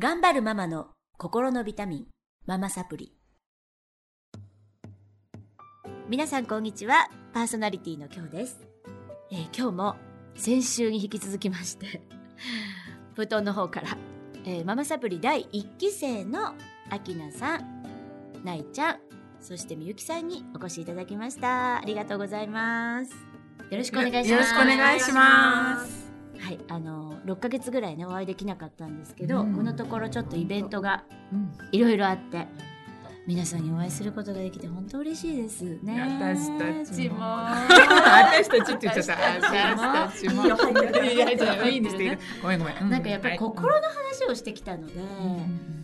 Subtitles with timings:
[0.00, 0.86] 頑張るママの
[1.18, 2.06] 心のビタミン、
[2.46, 3.12] ママサプリ。
[6.08, 7.10] 皆さんこんにちは。
[7.34, 8.60] パーソナリティの今日です。
[9.30, 9.96] えー今日も
[10.36, 12.00] 先週に引き続きまして、
[13.14, 13.88] 布団の方から、
[14.46, 16.54] えーママサプリ第1期生の
[16.88, 17.84] アキナさん、
[18.42, 19.00] ナイちゃん、
[19.38, 21.76] そしてみゆきさんにお越しいただきました。
[21.76, 23.12] ありがとうございます。
[23.68, 24.30] よろしくお願いします。
[24.30, 26.09] よろしくお願いします。
[26.40, 32.46] はい、あの6ヶ月ぐらいねお会いできなかったんですけど、うんこのところちょっとイベントがうんいろいろあって
[33.26, 36.00] 皆さんにお会いすることができて本当嬉しいですね。
[36.18, 39.48] 私たちもも私たちって言っちゃった。
[39.48, 40.42] 私たちも。
[40.42, 42.18] いいよ入ってるいやいやんです入ってるねよ。
[42.42, 42.90] ごめんごめん。
[42.90, 45.82] なんかやっぱり心の話をしてきたので、うん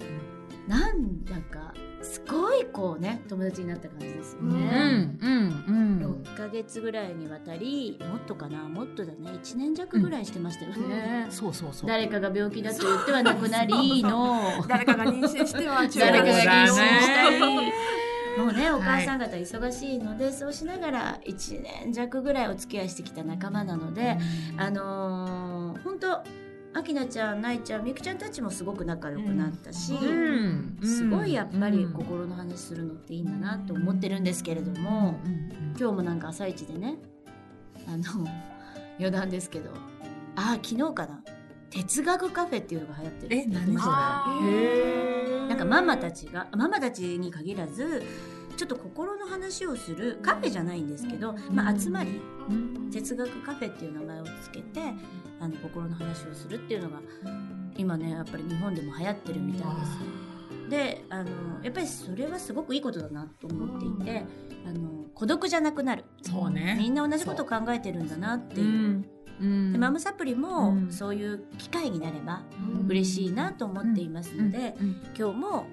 [0.67, 1.73] なんだか
[2.07, 5.19] すごいこうね友達になった感じですようんね。
[5.21, 5.65] うん
[6.01, 6.23] うん。
[6.25, 11.27] 6ヶ月ぐらいにわたりもっとかなもっとだね1年弱ぐらいしてましたよね。
[11.31, 11.89] そうそうそう。
[11.89, 17.41] 誰かが病気だと言ってはなくなりの誰かが妊娠しては中誰かが妊娠したり、
[18.39, 24.17] もうねお母さん方忙しいので、そうしながら1年弱ぐらいお付き合いしてきた仲間なので、
[24.57, 26.23] あのー、本当
[26.79, 30.79] あきなちゃんないちゃんみゆきちゃんたちもすごく仲良くなったし、うん。
[30.83, 35.19] すごいやっぱりうん心の話するのっていいんだなと思ってるんですけれども、
[35.79, 36.97] 今日もなんか朝一でね
[37.89, 38.29] あの
[38.99, 39.71] 余談ですけど
[40.37, 41.23] あ昨日かな。
[41.71, 45.49] 哲学カフェっていうのが流行ってるえ何そあれ？
[45.49, 48.03] なんかママたちがママたちに限らず
[48.57, 52.21] ちょっと心の話をするカフェじゃないんですけど、まあ、集まり。
[52.49, 52.91] うん。
[52.91, 54.81] 哲学カフェっていう名前をつけて
[55.41, 56.99] あの心の話をするっていうのが
[57.77, 60.71] 今ねやっぱり日本でも流行ってるみたいです。
[60.71, 61.31] であの
[61.63, 64.25] やっぱりそれはすごくいいことだなと思っていて
[64.67, 66.05] あの孤独じゃなくなる。
[66.23, 66.77] そうね。
[66.79, 69.05] みんな同じことを考えてるんだなっていう。
[69.39, 70.91] でマムサプリもうん。
[70.91, 72.87] そういう機会になればうん。
[72.89, 75.03] 嬉しいなと思っていますので、うん。
[75.17, 75.67] 今日も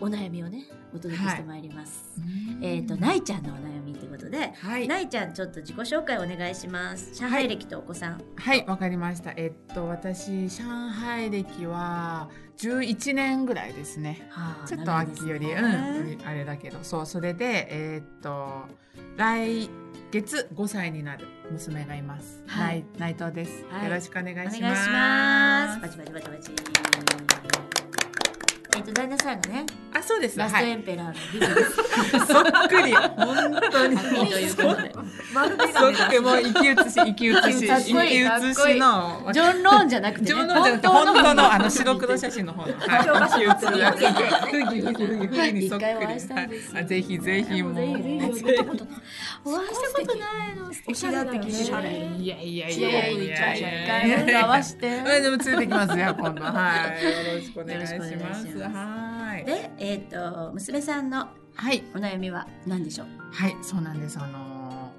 [0.00, 2.04] お悩みをねお届けしてまいります。
[2.18, 4.88] うんえっ、とないちゃんのお悩みということで、はい。
[4.88, 7.14] ないちゃんちょっと自己紹介お願いします。
[7.14, 8.20] 上海歴とお子さん。
[8.36, 9.32] はい、わかりました。
[9.36, 12.28] えっと、私、上海歴は
[12.58, 14.26] 11年ぐらいですね。
[14.30, 18.66] はあちょっと秋より、ねうん、あれだけど、そう、それで、えーっと、
[19.16, 19.68] 来
[20.10, 22.42] 月5歳になる娘がいます。
[22.46, 24.58] ははいい、内藤です、はいよろしくお願いします。
[24.58, 25.80] お願いします。
[25.80, 26.50] バチバチバチバチ。
[28.80, 30.38] えっ、と旦那さんがね、あ、そうです。
[30.38, 30.64] ラスはい。
[30.64, 32.26] トエンペラーのです。
[32.26, 33.96] そっくり、本当に。
[33.96, 34.94] ハッピーということで。
[35.34, 39.30] 丸眼鏡そっくり、もう生き写し、生き写し、生き写しの。
[39.32, 42.72] ジョン・ローンじゃなくて、ね、ジョンのじゃなくて、本当のあの白黒写真の方の。
[42.78, 43.04] はい。
[43.04, 43.98] 教科書に載ってるやつ
[44.46, 45.90] ふぎふぎふぎふぎにそっくり。
[45.90, 47.74] 一回お会いしたんですよはいあぜひぜひもう。
[47.74, 48.02] ぜひぜ
[48.32, 48.94] ひ会ったことない。
[49.44, 50.70] お会いしたことないの。
[50.88, 54.86] おしゃれだよねおしゃれいやいやいいややいいやいやいややいや一回合わせて。
[54.86, 58.69] えでもついてきますよ今度はいよろしくお願いしますよろしくお願いしますはい
[59.44, 61.82] で、えっ、と娘さんのはい。
[61.94, 63.06] お悩みは何でしょう？
[63.32, 64.18] はいそうなんです。
[64.18, 64.92] あの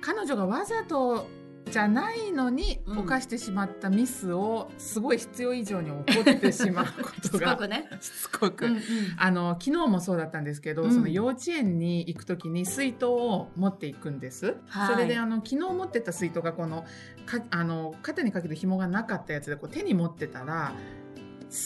[0.00, 1.26] 彼女がわざと
[1.70, 2.98] じゃないのにうん。
[3.00, 7.88] 犯してしまったミスをすごい必要以上に起こってしまうこと しつこがくね。
[8.00, 8.80] しつこく、うんうん。
[9.16, 10.92] あの昨日もそうだったんですけど、うん。
[10.92, 14.56] その幼稚園に行く時に水筒を持っていくんです。
[14.66, 14.94] はい。
[14.94, 16.84] それであの昨日持ってた水筒がこの
[17.26, 20.72] かあの肩にかけて紐がなかったやつでこう手に持ってたら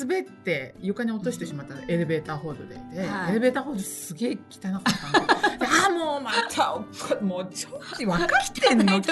[0.00, 3.30] 滑って床に落としてしまったのエレベーターホールでで、はい。
[3.30, 4.82] エレベーターホールすげえ汚かっ
[5.12, 5.26] たの。
[5.58, 9.02] でああもうまた怒もうちょっと分かってんの汚い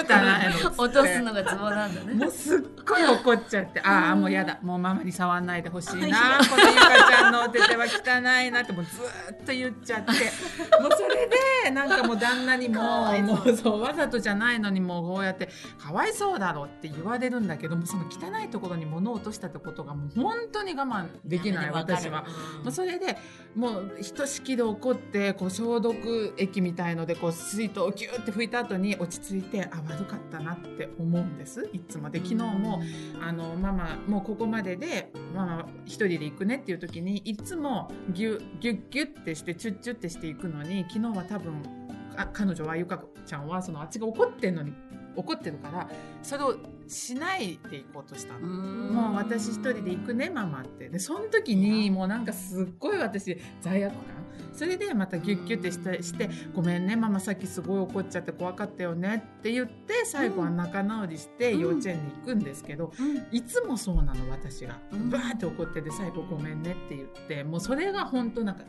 [0.63, 2.13] の 落とすのがツボなんだね。
[2.13, 2.59] もうすっ
[2.95, 4.59] ごい怒っちゃって、ああ、もうやだ。
[4.61, 6.39] もうママに触んないでほしいな。
[6.49, 10.11] このゆかちゃんのお手手は汚いなって、もうずーっと言っちゃって。
[10.81, 11.29] もうそれ
[11.63, 12.81] で、なんかもう旦那にも、
[13.21, 22.23] もうそう、わざとじゃないのにもうこうやって、かわいそうだろうって言われるんだけども、その汚いところに物を落としたってことがもう本当に我慢できない、私は。
[22.63, 23.17] もうそれで
[23.55, 32.81] もうひとしきり怒ってこう消毒液みたいのでこう水筒をギューって拭いた後に落ち着いてあ悪かったなって思うんですいつもで昨日も
[33.21, 41.63] あのママもうここまででママ一人で行くねっていう時にいつもギュギュッギュッてしてチュッチュッてしていくのに昨日は多分
[42.17, 44.73] あ彼女はゆかちゃんはそのあっちが怒ってんのに
[45.15, 45.89] 怒ってるから
[46.21, 46.57] それを
[46.87, 48.47] しないで行こうとしたの。
[48.47, 50.89] もう私一人で行くねママって。
[50.89, 54.03] でその時にもうなんかすっごい私罪悪感。
[54.53, 61.59] それでまたギュッギュッてしてして「ごめんねママさっきすごい怒っちゃって怖かったよね」って言って最後は仲直りしてうん。
[61.59, 62.91] 幼稚園に行くんですけど、
[63.31, 64.79] いつもそうなの私が。
[64.91, 65.09] うん。
[65.09, 68.63] バーって怒ってで最後「ごめんね」って言ってもうそれが本当なんか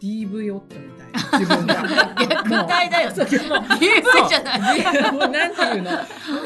[0.00, 1.16] DV 夫みたいな。
[1.38, 1.74] 自分が。
[2.16, 3.58] 虐待だよそうもう。
[3.78, 5.12] DV じゃない。
[5.12, 5.90] もうなんていうの。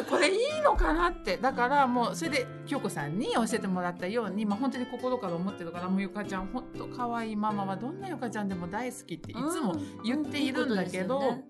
[0.08, 1.36] これいいのかなって。
[1.36, 11.44] だからもうそれで京子さんに教えてもらったように、まあ、本当に心から思ってるからもうゆかちゃん本当可愛いママはどんなゆかちゃんでも大好きっていつも言っているんだけど、うん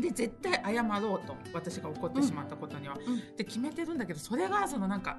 [0.00, 3.36] で絶対謝ろうと私が怒ってしまったことには、うん。
[3.36, 5.18] で決めてるんだけどそれがそのなんか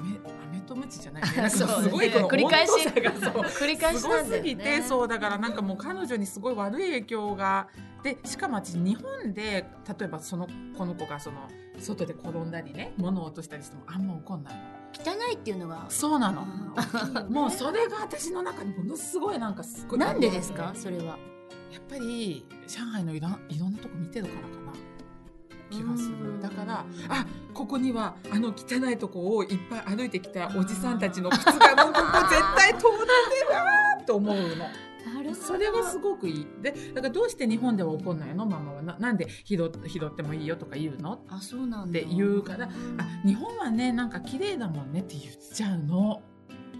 [0.00, 0.20] 飴
[0.52, 1.28] 飴とムチじゃないね。
[1.42, 2.72] なすごいこの繰り返し。
[2.88, 4.48] 繰り返しなんだよね。
[4.48, 7.68] ぎてそうだからなんかもう彼女にすごい悪い影響が。
[8.02, 10.48] でしかも私日本で例えばその
[10.78, 11.36] この子がその
[11.78, 14.60] 外で転んだりね物を落としたりしてもあんま怒んないの。
[14.92, 15.84] 汚いっていうのが。
[15.88, 19.98] そうなの、うんもうそれが私の中にものすごいなんかすごい。
[19.98, 20.72] なんでですか？
[20.74, 21.18] それは。
[21.72, 24.72] やっぱり上海のいろんいろんなとこ見てるからかな。
[25.70, 26.36] 気がすうん。
[26.36, 27.26] るだからあ
[27.60, 35.34] ここにはあの汚いとこをいっぱい歩いてきたおじさんたちの靴がもうここ絶対通ってるわーと思うの。
[35.34, 36.46] それはすごくいい。
[36.62, 38.46] で、だからどうして日本では怒んないの？
[38.46, 38.96] ママはな。
[38.98, 41.20] なんで拾っ拾ってもいいよとか言うの？
[41.28, 42.70] あそうなんだって言うから、あ、
[43.26, 46.22] 日本はね、なんか綺麗だもんねって言っちゃうの。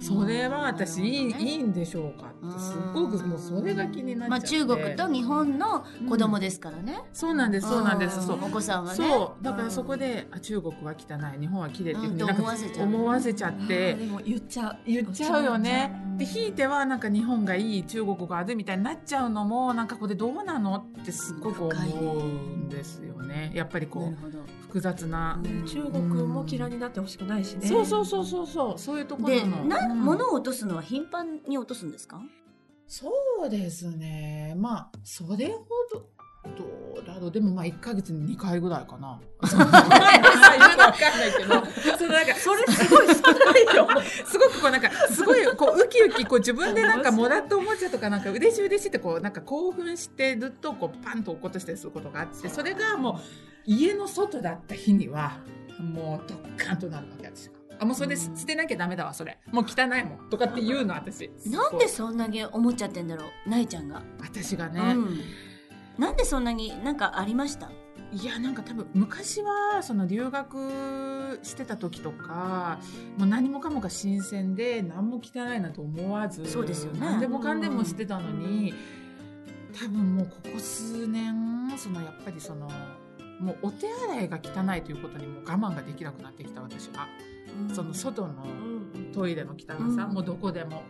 [0.01, 1.37] それは私いい,、ね。
[1.41, 8.27] いいんでしょうかってすごくもうそれが気になっちゃって、まあ中国と日本の子供ですからね、そうなんですそうなんです。
[8.27, 8.39] そう。
[8.43, 8.97] お子さんはね。
[8.97, 9.45] そう。
[9.45, 11.41] だからそこで、あ中国は汚い。
[11.41, 12.87] 日本は綺麗っていうふうに思わせちゃう。
[12.87, 14.77] 思わせちゃって、でも言っちゃう。
[14.87, 15.93] 言っちゃうよね。
[16.17, 23.53] で、ひいてはなんか日本がいい、中国が悪いみたいになっちゃうのも、なんかこれどうなのってすごく思うんですよね。
[23.55, 24.39] やっぱりこう、なるほど
[24.71, 25.41] 複雑な。
[25.45, 29.65] うん中国も嫌いになってほしくないしねそうそうそうそうそう、そういうところでなの。
[29.65, 32.21] な、うん物を落とすのは頻繁に落とすんですか？
[32.87, 33.11] そ
[33.45, 34.55] うですね。
[34.57, 36.07] まあ、それほど、
[36.57, 36.65] ど
[37.03, 37.31] うだろう。
[37.31, 39.21] でもまあ、1ヶ月に2回ぐらいかな。
[39.43, 39.57] そ
[42.55, 43.29] れすごい少な
[43.73, 43.87] いよ
[44.61, 53.21] こうなんか、すごいこうウキウキこう自分でなんかもらったおもちゃとかなんか嬉しい嬉しいってこうなんか興奮してるとこうパンと落っことしたりすることがあって、それがもう
[53.67, 55.39] 家の外だった日には
[55.79, 57.53] もうドッカンとなるわけ私が。
[57.81, 59.39] あ、もうそれで捨てなきゃダメだわ、それ。
[59.51, 60.29] もう汚いもん。
[60.29, 61.31] とかって言うの、私。
[61.47, 65.21] なんでそんなに思っちゃってんだろうないちゃんが、私がね、うん、
[65.97, 67.71] なんでそんなになんかありました？
[68.13, 72.79] いやなんか多分昔はその留学してた時とか
[73.17, 77.01] もう何もかもが新鮮で何も汚いなと思わずそうですよね。
[77.01, 78.75] 何でもかんでもしてたのに
[79.81, 82.69] 多分もうここ数年そのやっぱりその
[83.39, 87.07] もうお手洗いが汚いということにもう我慢ができなくなってきた私が
[87.73, 88.45] その外の
[89.15, 90.83] トイレの汚さ、うんもうどこでも。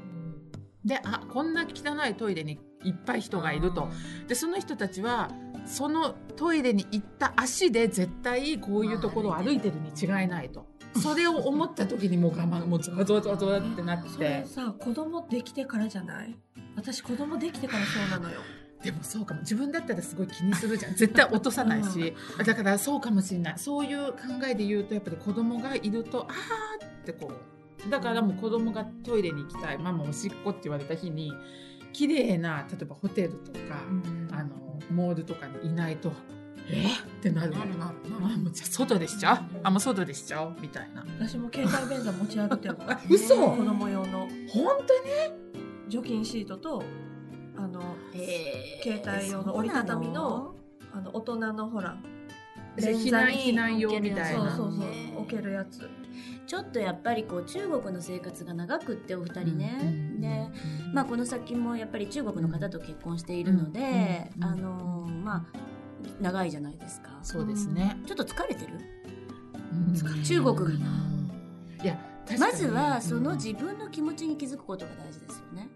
[0.82, 3.88] であこんな汚いトイレにいっぱい人がいると。
[4.26, 5.31] でその人たちは
[5.67, 10.67] そのトイレに行った足で絶対こういうところを歩いてるに違いないと。
[11.01, 16.37] それを思った時にもう我慢もうゾワゾワゾワゾワってなっそれてさ子供できてからじゃない
[16.75, 18.41] 私子供できてからそうなのよ
[18.83, 22.15] でもそうかも自分だったらすごい気にするじゃん絶対落とさないし、
[22.45, 24.19] だからそうかもしれないそういう考
[24.49, 27.31] えで言うとやっぱり子供がいるとあーってこ
[27.87, 31.33] うだからもう子供がトイレに行きたいママおしっこって言われた日に
[31.92, 33.58] 綺麗な例えばホテルとか、
[34.32, 34.50] あの
[34.90, 36.12] モールとかにいないと
[36.69, 36.87] え？
[36.87, 36.88] っ
[37.22, 37.94] てなるのなるなる
[38.34, 39.38] あもうじゃあ外でしちゃう？
[39.62, 40.56] あもう外でしちゃおう？
[40.60, 41.04] みたいな。
[41.19, 43.34] 私も携帯便座持ち歩いてるもんあ嘘！
[43.34, 44.28] 子供用の。
[44.52, 44.81] 本
[45.88, 46.84] 除菌シートと
[47.56, 50.54] あのえ携帯用の折りたたみの
[50.92, 52.19] あの大人のほら当に
[52.76, 54.50] 避難避難用みたいな。
[54.50, 55.88] そうそうそうね置けるやつ
[56.46, 60.49] ちょっとやっぱりこう中国の生活が長くってお二人ね、うんで、
[60.93, 65.45] まあ、この先もやっぱり中国の方と結婚しているので、うんあのーまあ
[66.21, 67.18] 長いじゃないですか。
[67.23, 68.73] そうですね、ちょっと疲れてる？
[69.88, 70.23] うん。
[70.23, 70.64] 中国が。
[70.64, 70.90] な
[71.83, 72.52] いや確かに。
[72.52, 75.68] まずはその自分の気持ちに気づくことが大事ですよね。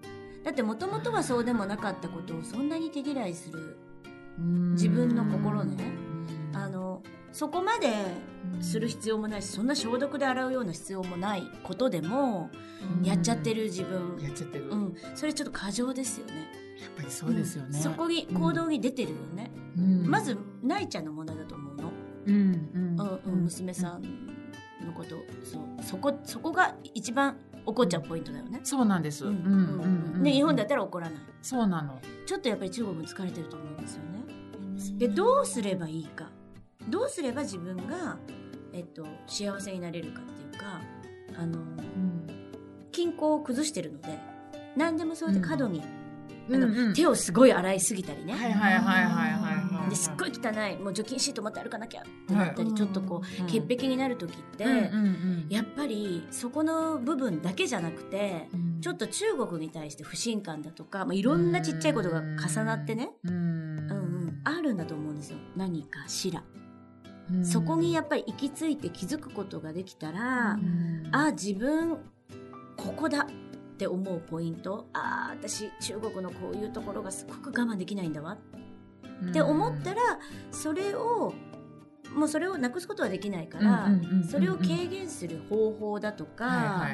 [0.43, 3.77] だってもともとはそうでもなかったことをそんなに手嫌いする。
[4.73, 5.93] 自分の心ね
[6.55, 7.89] あのそこまで
[8.61, 12.51] する必要もないしそんな消毒で洗うような必要もないことでも
[13.03, 16.65] やっちゃってる自分、やっちゃってる、やっうん、それちょっと過剰ですよね。
[16.97, 17.83] ぱりそうですよね、ん。
[17.83, 20.09] そこに行動に出てるよね、うん。
[20.09, 21.93] まずないちゃんの問題だと思うの、
[22.27, 22.97] うん
[23.27, 23.43] うん。
[23.43, 24.03] 娘さん
[24.85, 25.17] のこと。
[25.45, 25.83] そう。
[25.83, 30.15] そこそこが一番怒っちゃうポイントだよね、そうなんです、ううんんうん。
[30.17, 30.23] うん。
[30.23, 31.19] で日本だったら怒らない。
[31.43, 32.01] そうなの。
[32.27, 34.15] ちょっとやっぱり中国に疲れてると思うんですよね。
[34.99, 36.31] でどうすればいいか
[36.89, 38.19] どうすれば自分が、
[38.73, 40.81] えっと、幸せになれるかっていうか
[41.37, 42.27] あのうん
[42.93, 44.19] 均衡を崩してるので
[44.77, 45.83] 何でもそうやって過度に、
[46.51, 46.79] あのうん。
[46.79, 52.75] うん手をすごい洗いすぎたりね、はいはいはいはいはいすっごい汚いもう除菌シートまた歩かなきゃってなったり、はい。
[52.75, 55.47] ちょっとこう、うん潔癖になる時って、うんうんうん。
[55.49, 58.81] やっぱりそこの部分だけじゃなくてうん。
[58.81, 63.33] ちょっと中国に対して不信感だとか、まあ、いろんなちっちゃいことが重なってね、うん。
[63.33, 63.91] うん。
[63.91, 65.39] うん、あるんだと思うんですよ。
[65.57, 66.64] 何かしら、うん
[67.43, 71.09] そこにやっぱり行き着いて気づくことができたら、うん。
[71.13, 71.99] あ自分
[72.77, 74.87] ここだって思うポイント。
[74.93, 78.37] あー私中国のこういうところがすごく我慢できないんだわ。
[79.31, 80.01] って思ったら
[80.51, 81.33] それを
[82.15, 83.89] もうそれをなくすことはできないから、
[84.31, 86.87] それを軽減する方法だとか、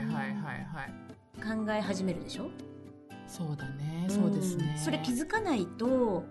[1.37, 2.51] 考え始めるでしょ？
[3.27, 4.75] そうだねそうですね。
[4.75, 6.25] んそれ気づかないと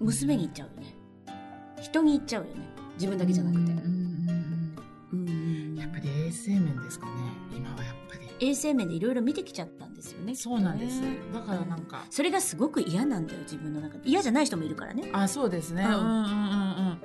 [0.00, 0.94] 娘に言っちゃうよね。
[1.80, 2.60] 人に言っちゃうよね
[2.98, 3.70] 自分だけじゃなくて、
[5.80, 7.12] やっぱり衛生面ですかね
[7.56, 8.28] 今はやっぱり。
[8.40, 11.00] 衛生面でいろいろ見てきちゃったんですよねそうなんです。
[11.32, 12.04] だからなんか。
[12.10, 14.08] それがすごく嫌なんだよ自分の中で。
[14.08, 15.08] 嫌じゃない人もいるからね。
[15.12, 15.84] あそうですね。
[15.84, 16.02] ううんんうん。
[16.02, 16.28] うんうん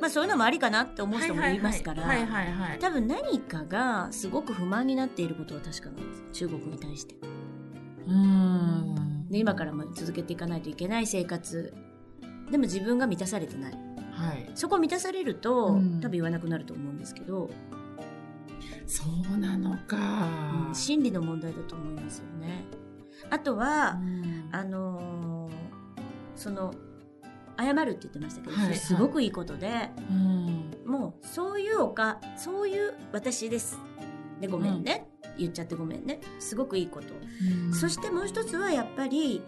[0.01, 7.15] まあそういうのもありかなって思う人もいますから、はいはいはいはい多分何かがすごく不満になっていることは確かなんです中国に対して。
[8.07, 9.27] うん。
[9.29, 11.73] で今からも続けていかないといけない生活。
[12.51, 13.73] でも自分が満たされてない
[14.13, 14.49] はい。
[14.55, 15.99] そこを満たされると、うん。
[15.99, 17.49] 多分言わなくなると思うんですけど、
[18.85, 19.03] そ
[19.33, 20.27] うなのか。
[20.67, 22.65] うん心理の問題だと思いますよね。
[23.29, 24.49] あとは、うん。
[24.51, 25.53] あのー
[26.35, 26.73] その
[27.57, 30.73] 謝るって言ってましたけど、はいそれすごくいいことで、うん。
[30.85, 33.77] もうそういうおかそういう私です。
[34.41, 36.19] でごめんね、言っちゃってごめんね。
[36.39, 37.07] すごくいいこと、
[37.67, 37.73] うん。
[37.73, 39.43] そしてもう一つはやっぱり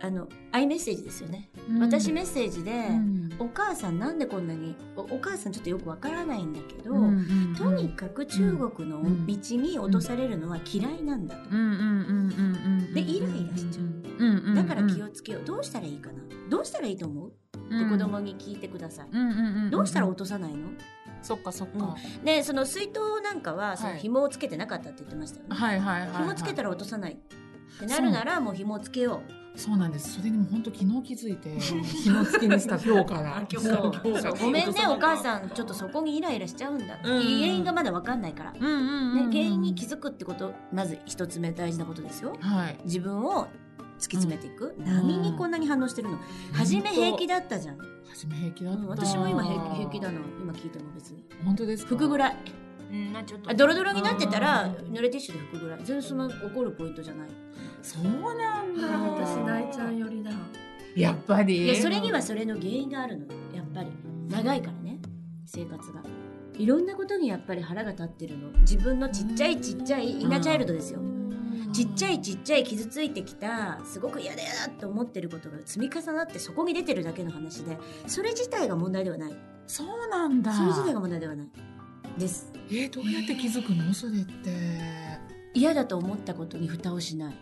[0.00, 1.80] あのアイメッセージですよね、うん。
[1.80, 13.84] 私メッセージで、うんお母さんなんでこんなにおお母さんちょっとよくわからないんだけど、うんうんとにかく中国の道に落とされるのは嫌いなんだと、うんうんうんうんうんでイライラしちゃう。
[13.84, 17.30] うんうんうんだから気をつけようどうしたらいいかなどうしたらいいと思う？
[17.30, 20.68] って子供に聞いてください、うんうんうんんどうしたら落とさないの
[21.22, 27.12] そっかそっかでその水筒なんかはそのはい紐をつけてなかったって言ってましたよね、紐つけたら落とさない。
[27.12, 27.16] っ
[27.78, 29.22] てなるならもう紐をつけよ
[29.56, 30.14] そうなんです。
[30.14, 33.46] それにも本当昨日気づいて 紐付きにした今日から
[34.40, 37.22] ごめんねお母さんちょっとそこにイライラしちゃうんだうん。
[37.22, 39.30] 原因がまだ分かんないから、うんうんうんね、うん。
[39.30, 42.36] 原因に気づくってことまず一つ目大事なことですよ。
[42.40, 42.78] はい。
[42.84, 43.48] 自分を
[43.98, 44.84] 突き詰めていく、ん。
[44.84, 46.18] 何にこんなに反応してるの。
[46.52, 47.78] 初め平気だったじゃん、
[48.08, 48.80] 初め平気だった。
[48.80, 50.20] うん私も今平気平気だな。
[50.40, 51.22] 今聞いても別に。
[51.44, 51.96] 本当ですか？
[51.96, 52.36] 服ぐらい
[52.90, 55.78] うんなちょっとあドロドロになってたらうん濡れティッシュで拭くぐらい。
[55.78, 57.28] 全然そんな怒るポイントじゃない。
[57.82, 58.88] そうなんだ。
[58.88, 60.30] 私泣いちゃうよりだ。
[60.96, 61.64] やっぱり。
[61.64, 63.26] いやそれにはそれの原因があるの。
[63.54, 63.88] やっぱり。
[64.28, 64.98] 長いからね。
[65.46, 66.02] 生活が。
[66.58, 68.50] いろんなことにやっぱり腹が立ってるの。
[68.60, 71.00] 自分のちっちゃいちっちゃいインナーチャイルドですよ、
[71.72, 79.36] ちっちゃいちっちゃい傷ついてきたすごく嫌だ嫌だって思ってることが積み重なってそこに出てるだけの話でそれ自体が問題ではない。
[79.66, 80.52] そうなんだ。
[80.52, 81.48] それ自体が問題ではない
[82.18, 82.52] です。
[82.70, 83.92] えーどうやって気づくの？
[83.92, 84.50] それって。
[85.54, 87.34] 嫌だと思ったことに蓋をしない。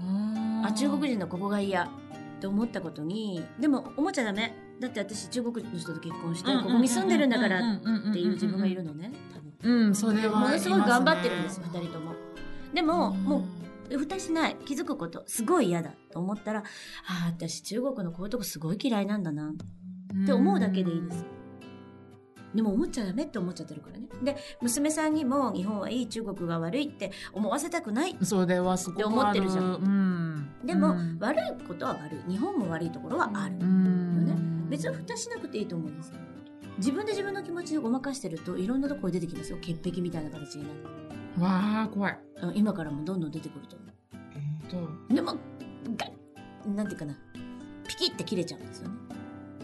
[0.00, 1.84] ああ中国人のここが嫌。
[1.84, 4.54] って思ったことにでも思っちゃダメ。
[4.78, 7.80] だって私中国の人と結婚してここに住んでるんだからっ
[8.12, 12.12] ていう自分がいるのね多分うんそれはものすごい頑張ってるんですよ2人とも
[12.74, 13.46] でもも
[13.90, 16.62] う蓋しない気づくことすごい嫌だと思ったらあ
[17.24, 19.54] あ私中国のこういうとこすごい嫌いなんだな
[20.22, 21.24] って思うだけでいいです
[22.56, 24.06] でも思っちゃダメって思っちゃってるからね。
[24.22, 28.12] で娘さんにも日本はいい中国が悪いって思わせたくない。
[28.12, 28.24] って
[29.04, 29.64] 思ってるじゃん。
[29.64, 30.48] あうん。
[30.64, 31.18] でも、うん。
[31.20, 32.30] 悪いことは悪い。
[32.30, 34.68] 日本も悪いところはある、うん。
[34.70, 36.16] 別に蓋しなくていいと思うんですよ。
[36.78, 39.58] 自分で自分の気持ちをごまかしてるといろんなところ出てきますよ。
[39.60, 41.40] 潔癖みたいな形になって。
[41.40, 42.18] わあ怖い。
[42.40, 43.76] あ今からもどんどん出てくると。
[43.76, 45.34] 思本うでも
[45.96, 46.10] が
[46.66, 47.14] なんていうかな。
[47.86, 48.94] ピキって切れちゃうんですよね。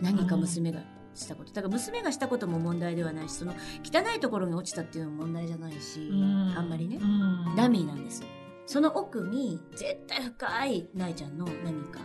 [0.00, 0.80] 何か娘が
[1.14, 1.52] したこと。
[1.52, 3.52] だから娘がしたことも問題ではないしその
[3.85, 6.11] 汚いところに落ちたっていうのも問題じゃないし、
[6.54, 6.99] 当あんまりね。
[7.00, 7.57] うん。
[7.57, 8.23] ダミーなんです
[8.66, 12.00] その奥に絶対深いないちゃんの何か、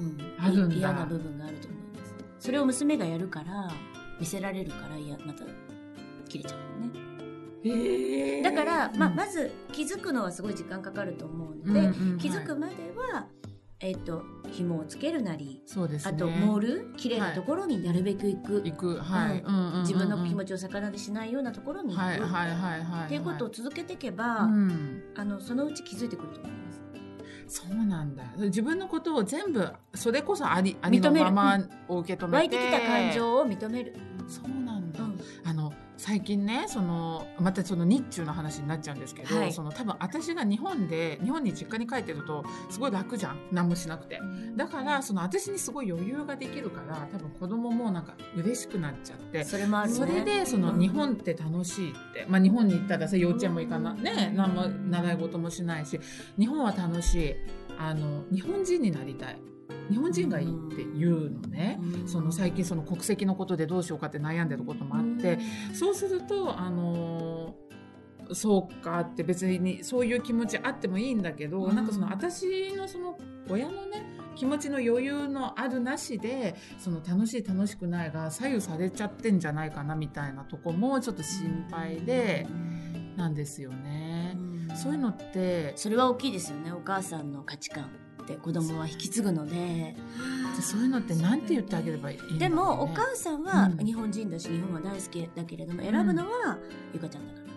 [0.00, 0.76] うん、あるんだ。
[0.76, 2.14] 嫌な部分があると思います。
[2.38, 3.70] それを娘がやるから
[4.18, 5.44] 見せられるからいやまた
[6.28, 7.00] 切れちゃうのね。
[8.42, 12.18] だから、まあ、うんまず気づくのはすごい時間かかると思うので、うんうん。
[12.18, 12.74] 気づくまで
[13.12, 13.26] は、
[13.82, 16.12] えっと紐をつけるなりそうですね。
[16.14, 18.98] あとモール綺麗なところになるべく行く、行く。
[18.98, 19.42] はい、
[19.80, 25.02] 自分の気持ちを逆なでしないようなところに行く、はいはいはいはいっていうことを続けていけば、うん。
[25.16, 26.82] あのそのうち気づいてくると思います。
[27.48, 31.58] そうなんだ自分のことを全部それこそありありのまま
[31.88, 32.36] を受け止めて。
[32.36, 33.94] 湧いてきた感情を認める。
[34.28, 34.89] そうなんだ、
[36.00, 39.52] 最近ねそのまたその日中の話になっちゃうんですけど、はい。
[39.52, 43.38] その多分私が日本で日本に実家に帰ってるとすごい楽じゃん。
[43.52, 44.18] 何もしなくて。
[44.56, 49.44] だからその私にすごい余裕ができるから多分子供もなんか嬉しくなっちゃって。
[49.44, 49.94] それもあるね。
[49.94, 50.80] それでそのうん。
[50.80, 56.00] 日本って楽しいって、まあ、日本に行ったらさ幼稚園も行かなね何も習い事もしないし。
[56.38, 57.34] 日本は楽しい。
[57.78, 59.38] あの日本人になりたい
[59.90, 65.38] 日本人がいいって言うのね、うんその最近その国籍のことでどうしようかって悩んでることもあって、
[65.74, 67.70] そうするとあのー
[68.32, 71.74] そうかって別にそういう気持ちあってもいいんだけど、うん。
[71.74, 73.18] なんかその私のその
[73.48, 74.04] 親のね
[74.36, 82.46] 気持ちの余裕のあるなしでその楽しい楽しくないが左右されちゃってんじゃないかなみたいなとこもちょっと心配で
[83.16, 84.36] なんですよね。
[84.76, 86.72] そういうのってそれは大きいですよね。
[86.72, 89.96] お母さんの価値観って子供は引き継ぐので。
[90.60, 93.86] そういうのってなんて言ってあげればいいねでもお母さんはうん。
[93.86, 96.58] 日本人だし日本は大好きだけれども選ぶのは
[96.92, 97.46] ゆかちゃんだから。
[97.46, 97.48] っ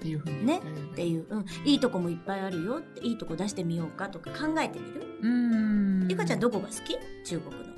[0.00, 0.60] ていうふうにね？
[0.64, 5.06] 言っていう、うん、いいとこもいっぱいあるよっていいとこ出してみようかとか考えてみる？
[5.22, 6.08] うん。
[6.08, 6.98] ゆかちゃんどこが好き？
[7.24, 7.71] 中国の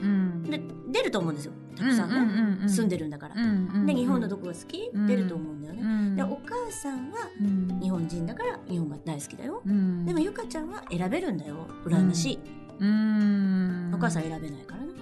[0.00, 0.42] うん。
[0.44, 1.52] で出ると思うんですよ。
[1.76, 10.04] たくさんね、住んでるるんだから、でで日本のどこが好き、うん出ると思うんだよね、ででお母さんは日日本人だから日本が大好きだよ、うん。
[10.04, 11.66] でもゆかちゃんは選べるんだよ。
[11.84, 12.38] 羨ましい、
[12.78, 13.92] うん。
[13.94, 14.92] お母さん選べないからね、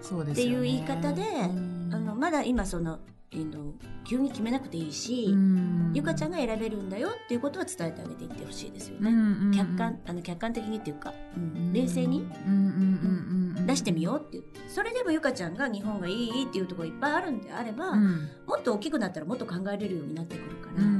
[0.00, 0.56] そうですよね。
[0.56, 1.90] っていう言い方でうん。
[1.92, 2.98] あのまだ今その、
[3.36, 3.74] えーと
[4.08, 5.90] 急に決めなくていいし、うん。
[5.92, 9.12] ゆかちゃんが選べるんだよっていうことは伝えてあげていってほしいですよね、う
[9.48, 11.72] ん客観あの客観的にっていうか、うんうん。
[11.72, 12.20] 冷静に。
[12.20, 14.44] うんうんうんうん出してみようっていう。
[14.68, 18.28] それでもゆかちゃんが日本がいいっていうところいっぱいあるんであれば、うん。
[18.46, 20.94] もっと大きくなったらもっと考えれるようになってくるから、うん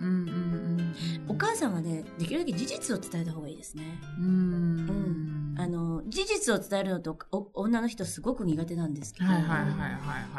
[0.00, 0.94] うんうんうん
[1.28, 4.00] お母さんはねできるだけ事実を伝えた方がいいですね。
[4.18, 9.26] うんあの事実を伝えるのとお女の人すごく苦手なんですけど、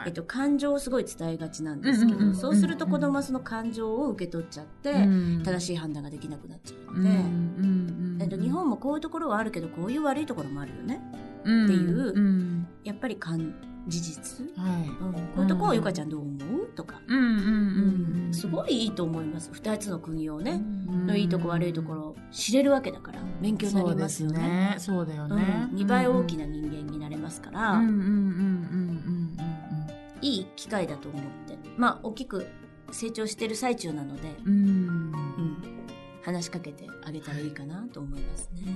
[0.06, 5.44] えっと、感情をすごい伝えがちなんですけど、そうすると子供はその感情を受け取っちゃって、うん。
[5.44, 11.02] 正しい判断ができなくなっちゃううんので、うんえっと、日本もこういうところはあるけどこういう悪いところもあるよね
[11.44, 13.54] うんっていううんやっぱりかん
[13.88, 14.90] 事実、はい。
[14.90, 16.66] うん、こういうところをゆかちゃんどう思う？
[16.76, 19.52] とか、うんうんうんうんすごいいいと思います。
[19.52, 22.02] 2つの国をね、のいいとこ悪いところ。
[22.10, 23.20] を知れるわけだから。
[23.42, 24.76] 勉強になりますよね。
[24.78, 25.36] そうだようん。
[25.36, 25.68] ね。
[25.74, 26.40] 2倍大きな。
[26.40, 29.38] な人間になれますから、うんうんうんうんうん。
[30.22, 31.58] いい機会だと思って。
[31.78, 32.48] まあ大きく
[32.92, 34.36] 成長してる最中なので。
[34.46, 34.54] うん。
[34.54, 35.14] うん、
[36.24, 38.74] 話しかけてあげたらいいかなと思いますね。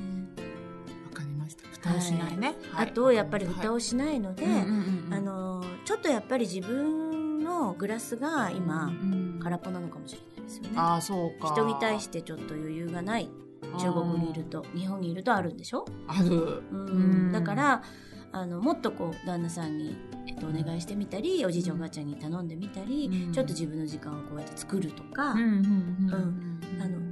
[1.40, 1.68] わかりました。
[1.70, 2.56] 蓋をしないね。
[2.72, 2.88] はい。
[2.90, 10.70] あとやっぱり蓋をしないので、あのちょっとやっぱり自分のグラスが今、うん空っぽなのかもしれないですよね。
[10.76, 11.52] ああそうか。
[11.52, 13.30] 人に対してちょっと余裕がない
[13.78, 16.64] 中国にいると日本にいるとあるんでしょ、ある。
[16.72, 16.86] うん。
[16.88, 16.92] う
[17.30, 17.32] ん。
[17.32, 17.84] だから
[18.32, 23.34] あのもっとこう旦那さんに、えっと、お願いしてみたりおじいちゃんおばあちゃんに頼んでみたり、うん。
[23.34, 25.36] ちょっと自分の時間をこうやって作るとか、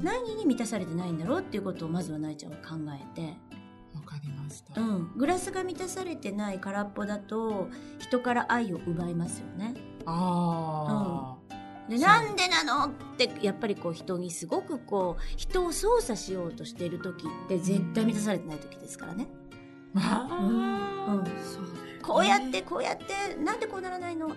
[0.02, 3.36] 何に満たされてないんだろうっていうことをまずはなえちゃんは考えて、
[3.96, 4.80] わかりました。
[4.80, 9.74] うん、グラスが満たされてない空っぽだと人から愛を奪いますよね。
[10.06, 11.36] あ
[11.90, 12.08] でそう。
[12.08, 19.28] なんでなのってやっぱりこう人にすごくこう人を操作しようとしている時って絶対満たされてない時ですからね。
[19.96, 20.28] あ。
[20.30, 22.02] あうん、そうだよね。
[22.02, 24.30] こうやってこうやってなんでこうならないの？
[24.30, 24.34] あ。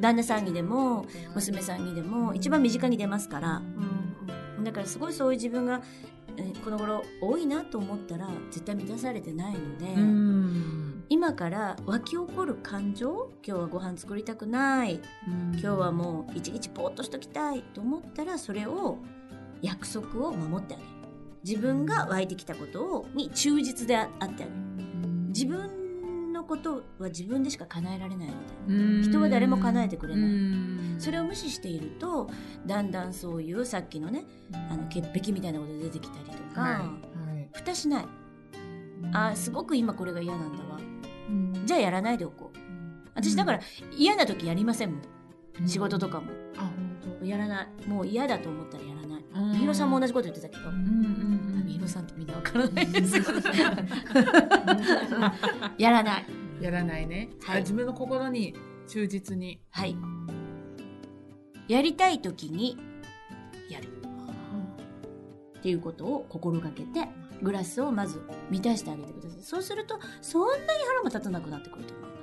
[0.00, 1.04] 旦那さんにでも
[1.34, 3.60] 娘さんにでも一番身近に出ますから、
[4.62, 6.13] だからすごいそういう自分が、えー
[6.64, 11.04] この頃多いなと思ったら絶対満たされてないので、うん。
[11.08, 18.98] 今から湧き起こる感情今日はご飯作りたくない今日はもう一日ぼーっとしときたいと思ったらそれを
[19.60, 20.88] 約束を守ってあげる。
[21.44, 24.50] 自分が湧いてきたことをに忠実であってあげる。
[25.28, 25.83] 自分
[26.44, 28.28] のことは自分でしか叶えられない
[28.68, 30.96] ので人は誰も叶えてくれない。
[30.96, 32.30] いそれを無視していると
[32.66, 34.24] だんだんそういうさっきのね
[34.70, 36.72] あの潔癖みたいなこと出てきたりとか、はい。
[36.72, 37.48] はい。
[37.52, 38.06] 蓋しない。
[39.12, 40.78] あーすごく今これが嫌なんだわ。
[41.28, 41.66] うん。
[41.66, 42.58] じゃあやらないでおこう。
[43.14, 43.60] 私だから
[43.96, 44.98] 嫌な時やりませんも
[45.62, 45.68] ん。
[45.68, 46.26] 仕事とかも。
[47.22, 47.88] やらない。
[47.88, 49.24] もう嫌だと思ったらやらない。
[49.32, 50.68] 当みひろさんも同じこと言ってたけど。
[50.68, 50.88] うんうんう
[51.50, 53.16] んみひろさんってみんなわからないです。
[55.78, 56.26] やらない。
[56.60, 57.56] やらないね、はい。
[57.58, 58.54] あ自分の心に
[58.86, 59.60] 忠実に。
[59.70, 59.96] はい。
[61.68, 62.78] やりたい時に
[63.70, 63.88] やる。
[65.58, 67.08] っていうことを心がけて
[67.42, 69.42] グラスをまず満たしてあげてください。
[69.42, 72.13] そうするとそんなに腹も立たなくなってくると思います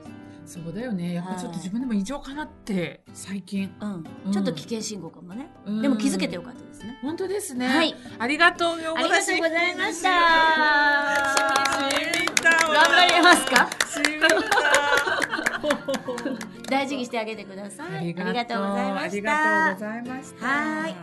[0.46, 1.14] そうだよね。
[1.14, 4.34] やっぱちょっと自分でも異常かなって最近、うん、うん。
[4.34, 5.82] ちょっと危険信号かもね、うん。
[5.82, 7.68] でも気づけてよかったですね、本当ですね。
[7.68, 7.96] はい。
[8.20, 10.10] ありがとうよありがとうございました。
[10.12, 10.20] 頑
[12.90, 13.70] 張れますか？
[16.70, 17.98] 大事にしてあげてください。
[17.98, 19.06] ありがとうございました。
[19.06, 20.46] ありがとうございました。
[20.46, 20.96] はい